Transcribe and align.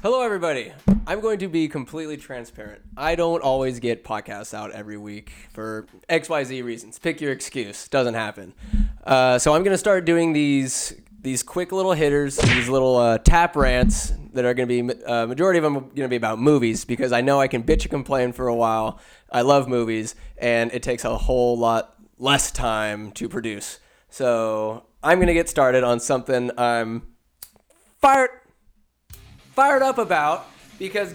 Hello, 0.00 0.22
everybody. 0.22 0.72
I'm 1.08 1.18
going 1.18 1.40
to 1.40 1.48
be 1.48 1.66
completely 1.66 2.16
transparent. 2.16 2.82
I 2.96 3.16
don't 3.16 3.42
always 3.42 3.80
get 3.80 4.04
podcasts 4.04 4.54
out 4.54 4.70
every 4.70 4.96
week 4.96 5.32
for 5.52 5.88
XYZ 6.08 6.62
reasons. 6.62 7.00
Pick 7.00 7.20
your 7.20 7.32
excuse. 7.32 7.88
Doesn't 7.88 8.14
happen. 8.14 8.54
Uh, 9.02 9.40
so 9.40 9.54
I'm 9.54 9.64
going 9.64 9.74
to 9.74 9.78
start 9.78 10.04
doing 10.04 10.34
these 10.34 10.94
these 11.20 11.42
quick 11.42 11.72
little 11.72 11.94
hitters, 11.94 12.36
these 12.36 12.68
little 12.68 12.96
uh, 12.96 13.18
tap 13.18 13.56
rants 13.56 14.12
that 14.34 14.44
are 14.44 14.54
going 14.54 14.68
to 14.68 14.84
be 14.84 15.04
uh, 15.04 15.26
majority 15.26 15.58
of 15.58 15.64
them 15.64 15.74
going 15.74 15.96
to 15.96 16.08
be 16.08 16.14
about 16.14 16.38
movies 16.38 16.84
because 16.84 17.10
I 17.10 17.20
know 17.20 17.40
I 17.40 17.48
can 17.48 17.64
bitch 17.64 17.82
and 17.82 17.90
complain 17.90 18.32
for 18.32 18.46
a 18.46 18.54
while. 18.54 19.00
I 19.32 19.40
love 19.40 19.66
movies, 19.66 20.14
and 20.36 20.72
it 20.72 20.84
takes 20.84 21.04
a 21.04 21.18
whole 21.18 21.58
lot 21.58 21.96
less 22.18 22.52
time 22.52 23.10
to 23.12 23.28
produce. 23.28 23.80
So 24.10 24.84
I'm 25.02 25.18
going 25.18 25.26
to 25.26 25.34
get 25.34 25.48
started 25.48 25.82
on 25.82 25.98
something 25.98 26.52
I'm 26.56 27.02
fired 28.00 28.30
fired 29.58 29.82
up 29.82 29.98
about 29.98 30.46
because 30.78 31.12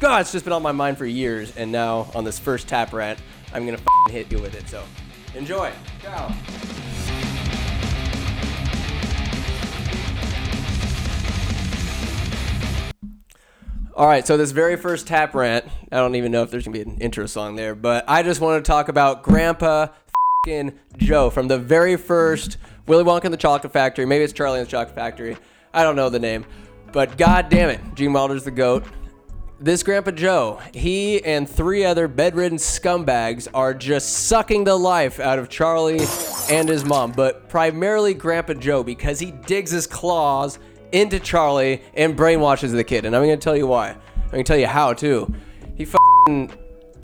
God, 0.00 0.20
it's 0.20 0.30
just 0.30 0.44
been 0.44 0.52
on 0.52 0.60
my 0.60 0.70
mind 0.70 0.98
for 0.98 1.06
years, 1.06 1.56
and 1.56 1.72
now 1.72 2.10
on 2.14 2.24
this 2.24 2.38
first 2.38 2.68
tap 2.68 2.92
rant, 2.92 3.18
I'm 3.54 3.64
gonna 3.64 3.80
hit 4.10 4.30
you 4.30 4.38
with 4.38 4.54
it. 4.54 4.68
So 4.68 4.84
enjoy. 5.34 5.72
All 13.94 14.06
right, 14.06 14.26
so 14.26 14.36
this 14.36 14.50
very 14.50 14.76
first 14.76 15.06
tap 15.06 15.34
rant, 15.34 15.64
I 15.90 15.96
don't 15.96 16.16
even 16.16 16.30
know 16.30 16.42
if 16.42 16.50
there's 16.50 16.66
gonna 16.66 16.76
be 16.76 16.82
an 16.82 16.98
intro 16.98 17.24
song 17.24 17.56
there, 17.56 17.74
but 17.74 18.04
I 18.06 18.22
just 18.22 18.42
want 18.42 18.62
to 18.62 18.70
talk 18.70 18.90
about 18.90 19.22
Grandpa 19.22 19.86
Joe 20.98 21.30
from 21.30 21.48
the 21.48 21.56
very 21.56 21.96
first 21.96 22.58
Willy 22.86 23.04
Wonka 23.04 23.24
and 23.24 23.32
the 23.32 23.38
Chocolate 23.38 23.72
Factory. 23.72 24.04
Maybe 24.04 24.22
it's 24.22 24.34
Charlie 24.34 24.58
and 24.58 24.66
the 24.66 24.70
Chocolate 24.70 24.94
Factory. 24.94 25.38
I 25.72 25.82
don't 25.82 25.96
know 25.96 26.10
the 26.10 26.18
name, 26.18 26.44
but 26.92 27.16
god 27.18 27.48
damn 27.48 27.70
it, 27.70 27.80
Gene 27.94 28.12
Wilder's 28.12 28.44
the 28.44 28.50
goat. 28.50 28.84
This 29.58 29.82
Grandpa 29.82 30.10
Joe, 30.10 30.60
he 30.74 31.24
and 31.24 31.48
three 31.48 31.84
other 31.84 32.08
bedridden 32.08 32.58
scumbags 32.58 33.48
are 33.54 33.72
just 33.72 34.26
sucking 34.26 34.64
the 34.64 34.76
life 34.76 35.18
out 35.18 35.38
of 35.38 35.48
Charlie 35.48 36.06
and 36.50 36.68
his 36.68 36.84
mom, 36.84 37.12
but 37.12 37.48
primarily 37.48 38.12
Grandpa 38.12 38.52
Joe 38.52 38.82
because 38.82 39.18
he 39.18 39.30
digs 39.30 39.70
his 39.70 39.86
claws 39.86 40.58
into 40.92 41.18
Charlie 41.18 41.82
and 41.94 42.16
brainwashes 42.16 42.72
the 42.72 42.84
kid. 42.84 43.06
And 43.06 43.16
I'm 43.16 43.22
gonna 43.22 43.38
tell 43.38 43.56
you 43.56 43.66
why. 43.66 43.90
I'm 44.24 44.30
gonna 44.30 44.44
tell 44.44 44.58
you 44.58 44.66
how 44.66 44.92
too. 44.92 45.32
He. 45.74 45.86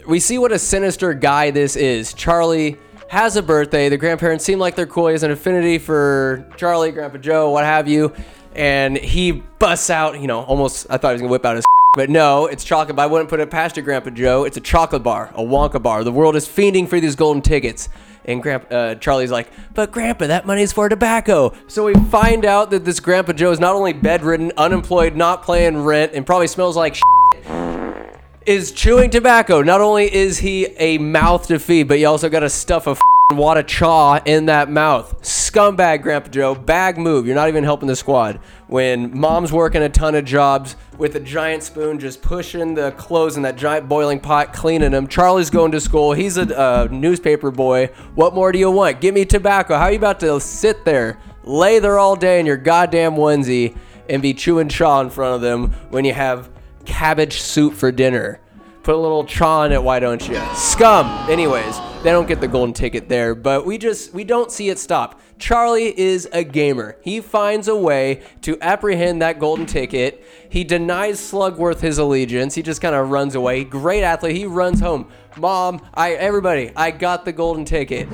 We 0.06 0.19
see 0.19 0.36
what 0.36 0.52
a 0.52 0.58
sinister 0.58 1.14
guy 1.14 1.52
this 1.52 1.77
is. 1.77 2.12
Charlie 2.12 2.77
has 3.08 3.36
a 3.36 3.42
birthday. 3.42 3.89
The 3.89 3.96
grandparents 3.96 4.44
seem 4.44 4.58
like 4.58 4.74
they're 4.74 4.86
cool. 4.86 5.06
He 5.06 5.12
has 5.12 5.22
an 5.22 5.30
affinity 5.30 5.78
for 5.78 6.46
Charlie, 6.56 6.91
Grandpa 6.91 7.19
Joe, 7.19 7.50
what 7.50 7.64
have 7.64 7.86
you. 7.86 8.12
And 8.55 8.97
he 8.97 9.33
busts 9.33 9.91
out, 9.91 10.20
you 10.20 10.27
know, 10.27 10.42
almost. 10.42 10.86
I 10.91 10.98
thought 10.98 11.11
he 11.11 11.14
was 11.14 11.20
gonna 11.22 11.31
whip 11.31 11.45
out 11.45 11.56
his. 11.56 11.64
But 11.95 12.08
no, 12.08 12.47
it's 12.47 12.64
chocolate. 12.64 12.97
But 12.97 13.03
I 13.03 13.06
wouldn't 13.06 13.28
put 13.28 13.39
it 13.39 13.50
past 13.50 13.77
your 13.77 13.84
Grandpa 13.84 14.08
Joe. 14.08 14.45
It's 14.45 14.56
a 14.56 14.62
chocolate 14.62 15.03
bar, 15.03 15.31
a 15.34 15.42
Wonka 15.42 15.83
bar. 15.83 16.05
The 16.05 16.11
world 16.11 16.36
is 16.36 16.48
fiending 16.48 16.89
for 16.89 16.98
these 16.98 17.17
golden 17.17 17.42
tickets. 17.42 17.91
And 18.25 18.42
Grandpa 18.42 18.75
uh, 18.75 18.95
Charlie's 18.95 19.30
like, 19.30 19.50
but 19.75 19.92
Grandpa, 19.92 20.28
that 20.28 20.47
money's 20.47 20.73
for 20.73 20.89
tobacco. 20.89 21.53
So 21.67 21.84
we 21.84 21.92
find 21.92 22.47
out 22.47 22.70
that 22.70 22.86
this 22.86 22.98
Grandpa 22.98 23.34
Joe 23.34 23.50
is 23.50 23.61
not 23.61 23.75
only 23.75 23.92
bedridden, 23.92 24.53
unemployed, 24.56 25.17
not 25.17 25.45
paying 25.45 25.84
rent, 25.84 26.12
and 26.14 26.25
probably 26.25 26.47
smells 26.47 26.78
like 26.78 26.95
shit, 26.95 27.05
is 28.47 28.73
chewing 28.73 29.11
tobacco. 29.11 29.61
Not 29.61 29.83
only 29.83 30.12
is 30.12 30.39
he 30.39 30.67
a 30.78 30.97
mouth 30.97 31.47
to 31.48 31.58
feed, 31.58 31.89
but 31.89 31.98
you 31.98 32.06
also 32.06 32.30
got 32.30 32.41
to 32.41 32.48
stuff 32.48 32.86
a 32.86 32.97
wad 33.31 33.56
of 33.56 33.67
chaw 33.67 34.20
in 34.25 34.47
that 34.47 34.70
mouth. 34.70 35.23
Scumbag, 35.23 36.03
Grandpa 36.03 36.28
Joe. 36.28 36.55
Bag 36.55 36.98
move. 36.98 37.27
You're 37.27 37.34
not 37.34 37.48
even 37.48 37.64
helping 37.64 37.89
the 37.89 37.97
squad. 37.97 38.41
When 38.67 39.17
mom's 39.19 39.53
working 39.53 39.83
a 39.83 39.89
ton 39.89 40.14
of 40.14 40.25
jobs 40.25 40.77
with 40.98 41.17
a 41.17 41.20
giant 41.20 41.62
spoon, 41.62 41.98
just 41.98 42.23
pushing 42.23 42.75
the 42.75 42.92
clothes 42.92 43.37
in 43.37 43.42
that 43.42 43.56
giant 43.56 43.89
boiling 43.89 44.20
pot, 44.20 44.53
cleaning 44.53 44.91
them. 44.91 45.06
Charlie's 45.06 45.51
going 45.51 45.73
to 45.73 45.81
school. 45.81 46.12
He's 46.12 46.37
a 46.37 46.89
newspaper 46.91 47.51
boy. 47.51 47.87
What 48.14 48.35
more 48.35 48.52
do 48.52 48.58
you 48.58 48.70
want? 48.70 49.01
Give 49.01 49.14
me 49.14 49.25
tobacco. 49.25 49.77
How 49.77 49.85
are 49.85 49.92
you 49.92 49.98
about 49.98 50.20
to 50.20 50.41
sit 50.41 50.85
there, 50.85 51.19
lay 51.45 51.79
there 51.79 51.98
all 51.98 52.17
day 52.17 52.41
in 52.41 52.46
your 52.46 52.57
goddamn 52.57 53.14
onesie, 53.14 53.77
and 54.08 54.20
be 54.20 54.35
chewing 54.35 54.69
chaw 54.69 55.01
in 55.01 55.11
front 55.11 55.35
of 55.35 55.41
them 55.41 55.73
when 55.91 56.05
you 56.05 56.13
have 56.13 56.51
cabbage 56.85 57.41
soup 57.41 57.75
for 57.75 57.91
dinner? 57.92 58.41
Put 58.83 58.97
a 58.97 58.98
little 58.98 59.25
chaw 59.25 59.63
in 59.63 59.70
it, 59.70 59.81
why 59.81 60.01
don't 60.01 60.27
you? 60.29 60.41
Scum. 60.55 61.07
Anyways, 61.31 61.79
they 62.03 62.11
don't 62.11 62.27
get 62.27 62.41
the 62.41 62.48
golden 62.48 62.75
ticket 62.75 63.09
there, 63.09 63.37
but 63.37 63.65
we 63.65 63.79
just 63.79 64.13
we 64.13 64.25
don't 64.25 64.51
see 64.51 64.70
it 64.70 64.79
stop. 64.79 65.20
Charlie 65.39 65.97
is 65.97 66.29
a 66.33 66.43
gamer. 66.43 66.97
He 67.03 67.20
finds 67.20 67.69
a 67.69 67.77
way 67.77 68.23
to 68.41 68.59
apprehend 68.61 69.23
that 69.23 69.39
golden 69.39 69.67
ticket. 69.67 70.27
He 70.48 70.65
denies 70.65 71.20
Slugworth 71.20 71.81
his 71.81 71.98
allegiance. 71.98 72.57
He 72.57 72.63
just 72.63 72.81
kind 72.81 72.95
of 72.97 73.11
runs 73.11 73.37
away. 73.37 73.63
Great 73.63 74.03
athlete. 74.03 74.37
He 74.37 74.47
runs 74.47 74.81
home. 74.81 75.09
Mom, 75.37 75.81
I 75.95 76.14
everybody, 76.14 76.73
I 76.75 76.91
got 76.91 77.25
the 77.25 77.33
golden 77.33 77.64
ticket. 77.64 78.13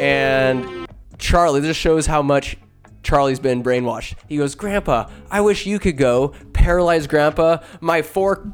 And 0.00 0.88
Charlie, 1.18 1.60
this 1.60 1.76
shows 1.76 2.06
how 2.06 2.22
much 2.22 2.56
Charlie's 3.04 3.40
been 3.40 3.62
brainwashed. 3.62 4.16
He 4.28 4.36
goes, 4.36 4.56
Grandpa, 4.56 5.08
I 5.30 5.40
wish 5.40 5.64
you 5.64 5.78
could 5.78 5.96
go. 5.96 6.34
Paralyzed 6.52 7.08
Grandpa, 7.08 7.58
my 7.80 8.02
four 8.02 8.52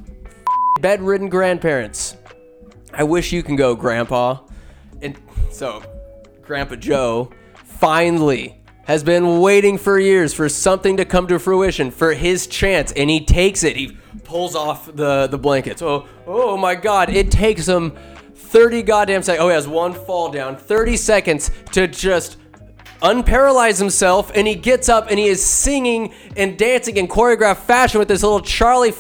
bedridden 0.81 1.29
grandparents. 1.29 2.17
I 2.93 3.05
wish 3.05 3.33
you 3.33 3.43
can 3.43 3.57
go, 3.57 3.75
Grandpa. 3.75 4.41
And 5.03 5.17
so, 5.51 5.83
Grandpa 6.43 6.77
Joe 6.77 7.31
finally 7.55 8.61
has 8.85 9.03
been 9.03 9.41
waiting 9.41 9.79
for 9.79 9.99
years 9.99 10.35
for 10.35 10.49
something 10.49 10.97
to 10.99 11.05
come 11.05 11.27
to 11.27 11.39
fruition, 11.39 11.91
for 11.91 12.13
his 12.13 12.47
chance, 12.47 12.93
and 12.93 13.09
he 13.09 13.25
takes 13.25 13.65
it. 13.65 13.77
He 13.77 13.97
pulls 14.25 14.55
off 14.55 14.95
the, 14.95 15.27
the 15.27 15.39
blankets. 15.39 15.81
Oh, 15.83 16.07
oh 16.27 16.57
my 16.57 16.75
God. 16.75 17.09
It 17.09 17.31
takes 17.31 17.67
him 17.67 17.97
30 18.35 18.83
goddamn 18.83 19.23
seconds. 19.23 19.43
Oh, 19.43 19.49
he 19.49 19.55
has 19.55 19.67
one 19.67 19.95
fall 19.95 20.31
down. 20.31 20.57
30 20.57 20.97
seconds 20.97 21.51
to 21.73 21.89
just 21.89 22.37
unparalyze 23.01 23.79
himself, 23.79 24.31
and 24.35 24.47
he 24.47 24.55
gets 24.55 24.89
up 24.89 25.11
and 25.11 25.19
he 25.19 25.27
is 25.27 25.45
singing 25.45 26.13
and 26.37 26.59
dancing 26.59 26.97
in 26.97 27.09
choreographed 27.09 27.59
fashion 27.59 27.99
with 27.99 28.09
this 28.09 28.23
little 28.23 28.41
Charlie 28.41 28.93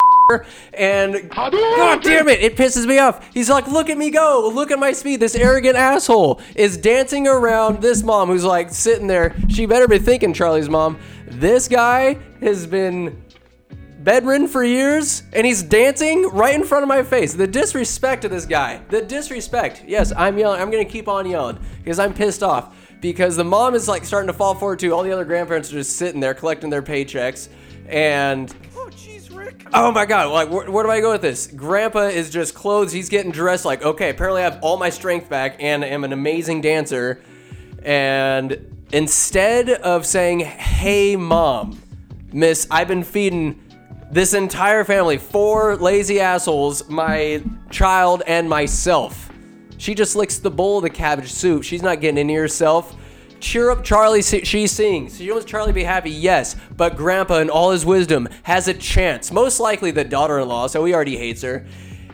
and 0.73 1.29
god 1.31 2.03
damn 2.03 2.29
it, 2.29 2.41
it 2.41 2.57
pisses 2.57 2.87
me 2.87 2.99
off. 2.99 3.29
He's 3.35 3.51
like, 3.51 3.67
look 3.67 3.91
at 3.91 3.99
me 3.99 4.11
go, 4.11 4.51
look 4.53 4.71
at 4.71 4.79
my 4.79 4.93
speed. 4.93 5.21
This 5.21 5.35
arrogant 5.35 5.77
asshole 5.77 6.41
is 6.55 6.79
dancing 6.79 7.29
around 7.29 7.83
this 7.83 8.03
mom 8.03 8.29
who's 8.29 8.45
like 8.45 8.71
sitting 8.71 9.07
there. 9.07 9.34
She 9.49 9.67
better 9.67 9.87
be 9.87 9.99
thinking, 9.99 10.33
Charlie's 10.33 10.71
mom, 10.71 10.99
this 11.27 11.69
guy 11.69 12.19
has 12.41 12.67
been 12.67 13.23
bedridden 13.99 14.49
for 14.49 14.65
years 14.65 15.25
and 15.34 15.47
he's 15.47 15.63
dancing 15.63 16.23
right 16.31 16.55
in 16.55 16.65
front 16.65 16.83
of 16.83 16.89
my 16.89 17.03
face. 17.03 17.34
The 17.34 17.47
disrespect 17.47 18.23
to 18.23 18.31
this 18.31 18.47
guy. 18.47 18.81
The 18.89 19.03
disrespect. 19.03 19.84
Yes, 19.87 20.11
I'm 20.17 20.39
yelling. 20.39 20.61
I'm 20.61 20.71
going 20.71 20.84
to 20.84 20.91
keep 20.91 21.07
on 21.07 21.29
yelling 21.29 21.59
because 21.79 21.99
I'm 21.99 22.15
pissed 22.15 22.43
off 22.43 22.75
because 23.03 23.37
the 23.37 23.45
mom 23.45 23.75
is 23.75 23.89
like 23.89 24.07
starting 24.07 24.29
to 24.29 24.33
fall 24.33 24.55
forward 24.55 24.79
too. 24.79 24.95
All 24.95 25.03
the 25.03 25.13
other 25.13 25.27
grandparents 25.27 25.71
are 25.71 25.77
just 25.77 25.97
sitting 25.97 26.21
there 26.21 26.33
collecting 26.33 26.71
their 26.71 26.83
paychecks 26.83 27.49
and 27.89 28.55
Oh, 28.75 28.91
Rick. 29.44 29.66
Oh 29.72 29.93
my 29.93 30.06
god, 30.06 30.31
like 30.31 30.50
where, 30.50 30.71
where 30.71 30.84
do 30.84 30.91
I 30.91 31.00
go 31.00 31.12
with 31.12 31.22
this? 31.22 31.47
Grandpa 31.47 32.09
is 32.09 32.31
just 32.31 32.55
clothes, 32.55 32.93
he's 32.93 33.09
getting 33.09 33.32
dressed 33.32 33.65
like, 33.65 33.82
okay, 33.82 34.10
apparently 34.10 34.41
I 34.41 34.44
have 34.44 34.59
all 34.62 34.77
my 34.77 34.91
strength 34.91 35.28
back 35.28 35.56
and 35.60 35.84
am 35.84 36.05
an 36.05 36.12
amazing 36.12 36.60
dancer. 36.60 37.22
And 37.83 38.84
instead 38.93 39.69
of 39.69 40.06
saying, 40.06 40.41
hey 40.41 41.16
mom, 41.16 41.81
miss, 42.33 42.66
I've 42.71 42.88
been 42.88 43.04
feeding 43.04 43.60
this 44.10 44.33
entire 44.33 44.84
family, 44.84 45.19
four 45.19 45.77
lazy 45.77 46.21
assholes, 46.21 46.88
my 46.88 47.43
child 47.71 48.22
and 48.27 48.49
myself. 48.49 49.31
She 49.77 49.94
just 49.94 50.15
licks 50.16 50.38
the 50.38 50.50
bowl 50.50 50.78
of 50.78 50.84
the 50.84 50.91
cabbage 50.91 51.33
soup. 51.33 51.65
She's 51.65 51.83
not 51.83 52.00
getting 52.00 52.19
into 52.19 52.34
herself. 52.34 52.97
Cheer 53.44 53.69
up, 53.71 53.84
Charlie. 53.84 54.22
She 54.22 54.66
sings. 54.66 55.19
She 55.19 55.31
wants 55.31 55.44
Charlie 55.44 55.69
to 55.69 55.75
be 55.75 55.84
happy, 55.84 56.10
yes, 56.10 56.56
but 56.78 56.97
Grandpa, 56.97 57.41
in 57.41 57.50
all 57.50 57.72
his 57.72 57.84
wisdom, 57.84 58.27
has 58.44 58.69
a 58.69 58.75
chance. 58.75 59.31
Most 59.31 59.60
likely 59.60 59.91
the 59.91 60.03
daughter 60.03 60.39
in 60.39 60.48
law, 60.48 60.66
so 60.66 60.83
he 60.86 60.95
already 60.95 61.19
hates 61.19 61.42
her. 61.42 61.66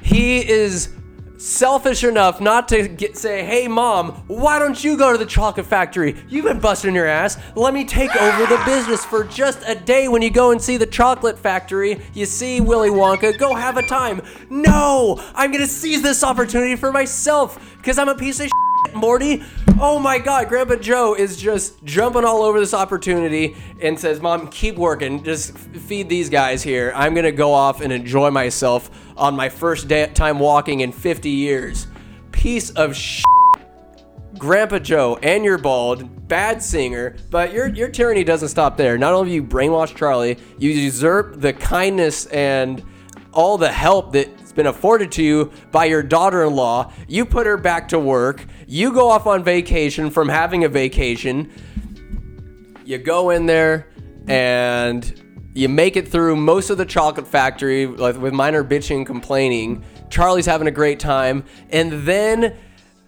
He 0.02 0.46
is 0.46 0.92
selfish 1.38 2.02
enough 2.02 2.40
not 2.40 2.66
to 2.70 2.88
get, 2.88 3.16
say, 3.16 3.44
hey, 3.44 3.68
mom, 3.68 4.24
why 4.26 4.58
don't 4.58 4.82
you 4.82 4.96
go 4.96 5.12
to 5.12 5.18
the 5.18 5.24
chocolate 5.24 5.66
factory? 5.66 6.16
You've 6.28 6.46
been 6.46 6.58
busting 6.58 6.96
your 6.96 7.06
ass. 7.06 7.38
Let 7.54 7.74
me 7.74 7.84
take 7.84 8.14
over 8.16 8.46
the 8.46 8.60
business 8.66 9.04
for 9.04 9.22
just 9.22 9.62
a 9.68 9.76
day 9.76 10.08
when 10.08 10.22
you 10.22 10.30
go 10.30 10.50
and 10.50 10.60
see 10.60 10.78
the 10.78 10.86
chocolate 10.86 11.38
factory. 11.38 12.02
You 12.12 12.26
see 12.26 12.60
Willy 12.60 12.90
Wonka, 12.90 13.38
go 13.38 13.54
have 13.54 13.76
a 13.76 13.86
time. 13.86 14.20
No, 14.50 15.22
I'm 15.36 15.52
going 15.52 15.62
to 15.62 15.70
seize 15.70 16.02
this 16.02 16.24
opportunity 16.24 16.74
for 16.74 16.90
myself 16.90 17.76
because 17.76 17.98
I'm 17.98 18.08
a 18.08 18.16
piece 18.16 18.40
of. 18.40 18.50
Morty. 18.94 19.44
Oh 19.82 19.98
my 19.98 20.18
god, 20.18 20.50
Grandpa 20.50 20.76
Joe 20.76 21.14
is 21.14 21.38
just 21.38 21.82
jumping 21.84 22.22
all 22.22 22.42
over 22.42 22.60
this 22.60 22.74
opportunity 22.74 23.56
and 23.80 23.98
says, 23.98 24.20
Mom, 24.20 24.48
keep 24.48 24.76
working. 24.76 25.24
Just 25.24 25.56
feed 25.56 26.10
these 26.10 26.28
guys 26.28 26.62
here. 26.62 26.92
I'm 26.94 27.14
going 27.14 27.24
to 27.24 27.32
go 27.32 27.54
off 27.54 27.80
and 27.80 27.90
enjoy 27.90 28.30
myself 28.30 28.90
on 29.16 29.34
my 29.34 29.48
first 29.48 29.88
day, 29.88 30.10
time 30.12 30.38
walking 30.38 30.80
in 30.80 30.92
50 30.92 31.30
years. 31.30 31.86
Piece 32.30 32.68
of 32.72 32.94
shit. 32.94 33.24
Grandpa 34.36 34.80
Joe, 34.80 35.18
and 35.22 35.46
you're 35.46 35.56
bald, 35.56 36.28
bad 36.28 36.62
singer, 36.62 37.16
but 37.30 37.54
your 37.54 37.66
your 37.68 37.88
tyranny 37.88 38.22
doesn't 38.22 38.48
stop 38.48 38.76
there. 38.76 38.98
Not 38.98 39.14
only 39.14 39.32
you 39.32 39.42
brainwash 39.42 39.96
Charlie, 39.96 40.38
you 40.58 40.70
usurp 40.70 41.40
the 41.40 41.54
kindness 41.54 42.26
and 42.26 42.84
all 43.32 43.56
the 43.56 43.72
help 43.72 44.12
that's 44.12 44.39
been 44.60 44.66
afforded 44.66 45.10
to 45.10 45.22
you 45.22 45.50
by 45.70 45.86
your 45.86 46.02
daughter 46.02 46.44
in 46.44 46.54
law. 46.54 46.92
You 47.08 47.24
put 47.24 47.46
her 47.46 47.56
back 47.56 47.88
to 47.88 47.98
work. 47.98 48.44
You 48.66 48.92
go 48.92 49.08
off 49.08 49.26
on 49.26 49.42
vacation 49.42 50.10
from 50.10 50.28
having 50.28 50.64
a 50.64 50.68
vacation. 50.68 51.50
You 52.84 52.98
go 52.98 53.30
in 53.30 53.46
there 53.46 53.88
and 54.28 55.48
you 55.54 55.70
make 55.70 55.96
it 55.96 56.08
through 56.08 56.36
most 56.36 56.68
of 56.68 56.76
the 56.76 56.84
chocolate 56.84 57.26
factory 57.26 57.86
with 57.86 58.34
minor 58.34 58.62
bitching 58.62 58.98
and 58.98 59.06
complaining. 59.06 59.82
Charlie's 60.10 60.44
having 60.44 60.68
a 60.68 60.70
great 60.70 61.00
time. 61.00 61.42
And 61.70 62.06
then 62.06 62.54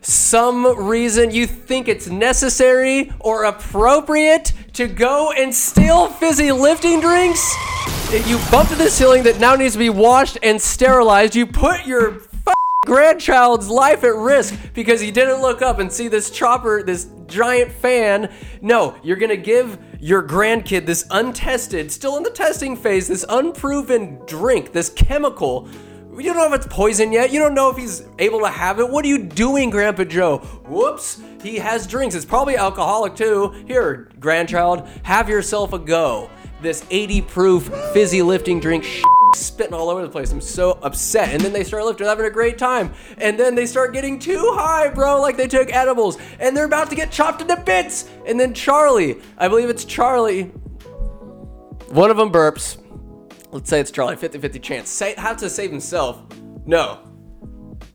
some 0.01 0.89
reason 0.89 1.33
you 1.33 1.47
think 1.47 1.87
it's 1.87 2.09
necessary 2.09 3.13
or 3.21 3.45
appropriate 3.45 4.55
to 4.73 4.89
go 4.89 5.33
and 5.33 5.55
steal 5.55 6.07
fizzy 6.07 6.51
lifting 6.51 7.03
drinks? 7.03 7.55
You 8.13 8.39
bump 8.51 8.69
to 8.69 8.75
the 8.75 8.91
ceiling 8.91 9.23
that 9.23 9.41
now 9.41 9.55
needs 9.55 9.73
to 9.73 9.79
be 9.79 9.89
washed 9.89 10.37
and 10.43 10.61
sterilized. 10.61 11.35
You 11.35 11.47
put 11.47 11.87
your 11.87 12.21
grandchild's 12.85 13.69
life 13.69 14.05
at 14.05 14.15
risk 14.15 14.55
because 14.75 15.01
he 15.01 15.11
didn't 15.11 15.41
look 15.41 15.63
up 15.63 15.79
and 15.79 15.91
see 15.91 16.09
this 16.09 16.29
chopper, 16.29 16.83
this 16.83 17.09
giant 17.27 17.73
fan. 17.73 18.31
No, 18.61 18.95
you're 19.03 19.17
gonna 19.17 19.39
give 19.39 19.79
your 19.99 20.23
grandkid 20.23 20.85
this 20.85 21.07
untested, 21.11 21.91
still 21.91 22.19
in 22.19 22.23
the 22.23 22.31
testing 22.31 22.77
phase, 22.77 23.09
this 23.09 23.25
unproven 23.31 24.21
drink, 24.27 24.73
this 24.73 24.91
chemical 24.91 25.67
you 26.19 26.25
don't 26.25 26.37
know 26.37 26.53
if 26.53 26.53
it's 26.53 26.67
poison 26.73 27.11
yet. 27.11 27.33
You 27.33 27.39
don't 27.39 27.55
know 27.55 27.71
if 27.71 27.77
he's 27.79 28.03
able 28.19 28.41
to 28.41 28.49
have 28.49 28.79
it. 28.81 28.89
What 28.89 29.05
are 29.05 29.09
you 29.09 29.25
doing, 29.25 29.71
Grandpa 29.71 30.05
Joe? 30.05 30.39
Whoops, 30.69 31.23
he 31.43 31.57
has 31.57 31.87
drinks. 31.87 32.15
It's 32.15 32.27
probably 32.27 32.57
alcoholic 32.57 33.17
too. 33.17 33.65
Here, 33.67 34.11
grandchild, 34.21 34.87
have 35.05 35.31
yourself 35.31 35.73
a 35.73 35.79
go. 35.79 36.29
This 36.63 36.85
80 36.91 37.23
proof 37.23 37.65
fizzy 37.93 38.23
lifting 38.23 38.61
drink 38.61 38.87
spitting 39.35 39.75
all 39.75 39.91
over 39.91 40.03
the 40.03 40.09
place. 40.09 40.31
I'm 40.31 40.41
so 40.41 40.79
upset. 40.83 41.31
And 41.31 41.41
then 41.41 41.53
they 41.53 41.65
start 41.65 41.85
lifting, 41.85 42.07
having 42.07 42.27
a 42.27 42.31
great 42.31 42.57
time. 42.57 42.93
And 43.19 43.39
then 43.39 43.55
they 43.55 43.67
start 43.67 43.93
getting 43.93 44.19
too 44.19 44.53
high, 44.55 44.89
bro, 44.89 45.21
like 45.21 45.37
they 45.37 45.49
took 45.49 45.73
edibles. 45.73 46.19
And 46.39 46.57
they're 46.57 46.67
about 46.67 46.89
to 46.91 46.97
get 46.97 47.11
chopped 47.11 47.43
into 47.43 47.57
bits. 47.57 48.09
And 48.27 48.39
then 48.39 48.55
Charlie, 48.55 49.21
I 49.37 49.49
believe 49.49 49.69
it's 49.71 49.85
Charlie, 49.85 50.45
one 51.89 52.11
of 52.11 52.17
them 52.17 52.31
burps 52.31 52.79
Let's 53.53 53.69
say 53.69 53.81
it's 53.81 53.91
Charlie, 53.91 54.17
50 54.17 54.39
50 54.39 54.59
chance. 54.61 54.89
Say, 54.89 55.15
have 55.19 55.37
to 55.37 55.51
save 55.51 55.71
himself. 55.71 56.23
No. 56.65 57.01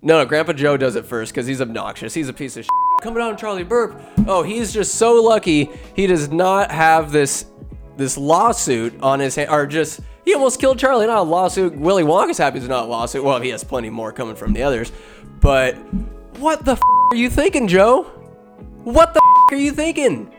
No, 0.04 0.24
Grandpa 0.24 0.54
Joe 0.54 0.78
does 0.78 0.96
it 0.96 1.04
first 1.04 1.34
because 1.34 1.48
he's 1.48 1.62
obnoxious. 1.62 2.14
He's 2.14 2.30
a 2.30 2.34
piece 2.34 2.56
of 2.58 2.66
shit. 2.66 2.72
Coming 3.02 3.24
on, 3.24 3.36
Charlie 3.38 3.64
Burp. 3.64 4.00
Oh, 4.28 4.44
he's 4.44 4.72
just 4.72 4.96
so 4.96 5.22
lucky 5.22 5.72
he 5.96 6.06
does 6.06 6.30
not 6.30 6.70
have 6.70 7.12
this 7.12 7.48
this 7.98 8.18
lawsuit 8.18 9.02
on 9.02 9.20
his 9.20 9.36
hand, 9.36 9.50
or 9.50 9.66
just 9.66 10.00
he 10.24 10.34
almost 10.34 10.60
killed 10.60 10.80
Charlie. 10.80 11.08
Not 11.08 11.18
a 11.18 11.22
lawsuit. 11.22 11.76
Willy 11.76 12.04
Wonka's 12.04 12.38
happy 12.38 12.60
it's 12.60 12.68
not 12.68 12.86
a 12.86 12.88
lawsuit. 12.88 13.24
Well, 13.24 13.40
he 13.40 13.50
has 13.50 13.64
plenty 13.64 13.90
more 13.90 14.12
coming 14.12 14.36
from 14.36 14.54
the 14.54 14.64
others. 14.64 14.92
But 15.40 15.76
what 16.38 16.66
the 16.66 16.74
f- 16.74 16.82
are 17.12 17.16
you 17.16 17.30
thinking, 17.30 17.68
Joe? 17.68 18.04
What 18.84 19.14
the 19.14 19.20
f- 19.20 19.54
are 19.54 19.62
you 19.62 19.72
thinking? 19.72 20.34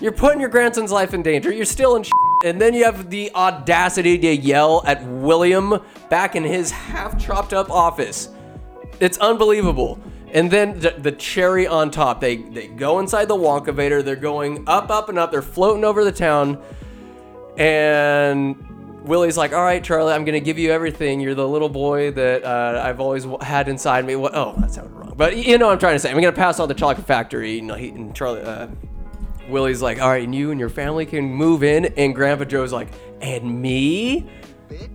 You're 0.00 0.12
putting 0.12 0.40
your 0.40 0.50
grandson's 0.50 0.92
life 0.92 1.14
in 1.14 1.22
danger. 1.22 1.52
You're 1.52 1.64
stealing 1.64 2.02
shit. 2.02 2.12
And 2.44 2.60
then 2.60 2.74
you 2.74 2.84
have 2.84 3.08
the 3.08 3.34
audacity 3.34 4.18
to 4.18 4.36
yell 4.36 4.82
at 4.86 5.02
William 5.04 5.80
back 6.10 6.36
in 6.36 6.44
his 6.44 6.70
half 6.70 7.18
chopped 7.18 7.54
up 7.54 7.70
office. 7.70 8.28
It's 9.00 9.18
unbelievable. 9.18 9.98
And 10.32 10.50
then 10.50 10.78
the, 10.78 10.90
the, 10.98 11.12
cherry 11.12 11.66
on 11.66 11.90
top, 11.90 12.20
they, 12.20 12.36
they 12.36 12.66
go 12.66 12.98
inside 12.98 13.26
the 13.26 13.36
Wonkavator. 13.36 14.04
They're 14.04 14.16
going 14.16 14.64
up, 14.66 14.90
up, 14.90 15.08
and 15.08 15.18
up. 15.18 15.30
They're 15.30 15.40
floating 15.40 15.84
over 15.84 16.04
the 16.04 16.12
town. 16.12 16.62
And 17.56 19.02
Willy's 19.06 19.36
like, 19.36 19.52
All 19.52 19.62
right, 19.62 19.82
Charlie, 19.82 20.12
I'm 20.12 20.24
to 20.34 20.40
give 20.40 20.58
you 20.58 20.72
everything. 20.72 21.20
You're 21.20 21.34
the 21.34 21.46
little 21.46 21.68
boy 21.68 22.10
that 22.12 22.44
uh, 22.44 22.82
I've 22.84 23.00
always 23.00 23.26
had 23.40 23.68
inside 23.68 24.04
me. 24.04 24.16
What? 24.16 24.34
Oh, 24.34 24.54
that 24.58 24.72
sounded 24.72 24.92
wrong. 24.92 25.14
But 25.16 25.36
you 25.36 25.58
know 25.58 25.66
what 25.66 25.72
I'm 25.72 25.78
trying 25.78 25.94
to 25.94 25.98
say. 25.98 26.10
I'm 26.10 26.20
to 26.20 26.32
pass 26.32 26.60
on 26.60 26.68
the 26.68 26.74
chocolate 26.74 27.06
factory. 27.06 27.60
Know, 27.60 27.74
he, 27.74 27.88
and 27.88 28.14
Charlie, 28.14 28.42
uh, 28.42 28.68
Willy's 29.48 29.80
like, 29.80 30.00
all 30.00 30.08
right, 30.08 30.24
and 30.24 30.34
you 30.34 30.50
and 30.50 30.60
your 30.60 30.68
family 30.68 31.06
can 31.06 31.24
move 31.24 31.62
in. 31.62 31.86
And 31.96 32.14
Grandpa 32.14 32.44
Joe's 32.44 32.72
like, 32.72 32.88
and 33.20 33.62
me? 33.62 34.26
Bitch. 34.68 34.90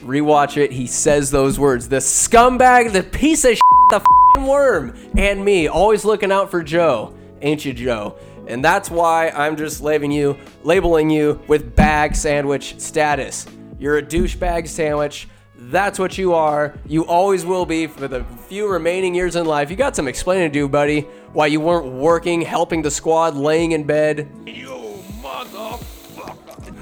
Rewatch 0.00 0.56
it. 0.56 0.72
He 0.72 0.86
says 0.86 1.30
those 1.30 1.58
words. 1.58 1.88
The 1.88 1.96
scumbag, 1.96 2.92
the 2.92 3.02
piece 3.02 3.44
of 3.44 3.50
shit, 3.52 3.60
the 3.90 4.40
worm, 4.40 4.96
and 5.16 5.44
me. 5.44 5.66
Always 5.66 6.04
looking 6.04 6.30
out 6.30 6.50
for 6.50 6.62
Joe. 6.62 7.14
Ain't 7.42 7.64
you, 7.64 7.72
Joe? 7.72 8.16
And 8.48 8.64
that's 8.64 8.90
why 8.90 9.28
I'm 9.28 9.56
just 9.56 9.82
labeling 9.82 10.10
you, 10.10 10.38
labeling 10.64 11.10
you 11.10 11.40
with 11.46 11.76
bag 11.76 12.16
sandwich 12.16 12.80
status. 12.80 13.46
You're 13.78 13.98
a 13.98 14.02
douchebag 14.02 14.66
sandwich. 14.66 15.28
That's 15.54 15.98
what 15.98 16.16
you 16.16 16.32
are. 16.32 16.74
You 16.86 17.04
always 17.04 17.44
will 17.44 17.66
be 17.66 17.86
for 17.86 18.08
the 18.08 18.24
few 18.48 18.66
remaining 18.66 19.14
years 19.14 19.36
in 19.36 19.44
life. 19.44 19.70
You 19.70 19.76
got 19.76 19.94
some 19.94 20.08
explaining 20.08 20.48
to 20.48 20.52
do, 20.52 20.66
buddy. 20.66 21.02
Why 21.34 21.48
you 21.48 21.60
weren't 21.60 21.92
working, 21.92 22.40
helping 22.40 22.80
the 22.80 22.90
squad, 22.90 23.36
laying 23.36 23.72
in 23.72 23.84
bed. 23.84 24.30
You 24.46 25.02
motherfucker. 25.20 26.72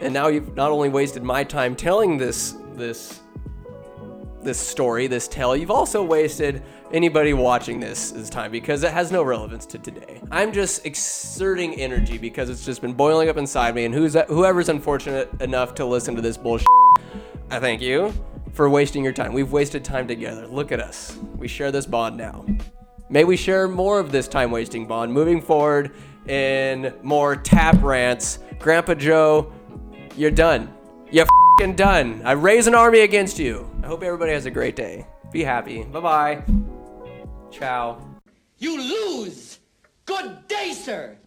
and 0.00 0.12
now 0.12 0.28
you've 0.28 0.54
not 0.54 0.70
only 0.70 0.90
wasted 0.90 1.22
my 1.22 1.42
time 1.42 1.74
telling 1.74 2.18
this 2.18 2.54
this 2.74 3.20
this 4.42 4.58
story, 4.58 5.06
this 5.06 5.26
tale, 5.28 5.56
you've 5.56 5.70
also 5.70 6.02
wasted 6.02 6.62
anybody 6.92 7.32
watching 7.32 7.80
this 7.80 8.10
this 8.10 8.30
time 8.30 8.52
because 8.52 8.82
it 8.82 8.92
has 8.92 9.10
no 9.10 9.22
relevance 9.22 9.66
to 9.66 9.78
today. 9.78 10.20
I'm 10.30 10.52
just 10.52 10.84
exerting 10.86 11.74
energy 11.74 12.18
because 12.18 12.50
it's 12.50 12.64
just 12.64 12.80
been 12.80 12.92
boiling 12.92 13.28
up 13.28 13.36
inside 13.36 13.74
me, 13.74 13.84
and 13.84 13.94
who's 13.94 14.14
whoever's 14.28 14.68
unfortunate 14.68 15.30
enough 15.40 15.74
to 15.76 15.84
listen 15.84 16.14
to 16.16 16.22
this 16.22 16.36
bullshit, 16.36 16.68
I 17.50 17.58
thank 17.58 17.80
you 17.80 18.12
for 18.52 18.68
wasting 18.68 19.02
your 19.02 19.12
time. 19.12 19.32
We've 19.32 19.50
wasted 19.50 19.84
time 19.84 20.06
together. 20.06 20.46
Look 20.46 20.72
at 20.72 20.80
us. 20.80 21.18
We 21.36 21.48
share 21.48 21.72
this 21.72 21.86
bond 21.86 22.16
now. 22.16 22.44
May 23.08 23.24
we 23.24 23.36
share 23.36 23.68
more 23.68 23.98
of 23.98 24.12
this 24.12 24.28
time 24.28 24.50
wasting 24.50 24.86
bond 24.86 25.12
moving 25.12 25.40
forward 25.40 25.92
in 26.28 26.94
more 27.02 27.36
tap 27.36 27.82
rants. 27.82 28.38
Grandpa 28.58 28.94
Joe, 28.94 29.52
you're 30.16 30.30
done. 30.30 30.72
You're 31.10 31.26
done. 31.74 32.22
I 32.24 32.32
raise 32.32 32.66
an 32.66 32.74
army 32.74 33.00
against 33.00 33.38
you. 33.38 33.70
I 33.82 33.86
hope 33.86 34.02
everybody 34.02 34.32
has 34.32 34.46
a 34.46 34.50
great 34.50 34.76
day. 34.76 35.06
Be 35.30 35.44
happy. 35.44 35.82
Bye 35.84 36.00
bye. 36.00 36.71
Ciao. 37.52 38.00
You 38.58 38.78
lose. 38.80 39.58
Good 40.06 40.48
day, 40.48 40.72
sir. 40.72 41.18